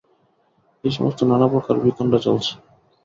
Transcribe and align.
এই 0.83 0.91
সমস্ত 0.91 1.19
নানাপ্রকার 1.23 1.75
বিতণ্ডা 1.83 2.19
চলছে। 2.19 2.53